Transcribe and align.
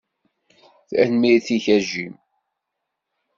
Tanemmirt-ik 0.89 1.65
a 1.75 1.77
Jim. 1.87 2.15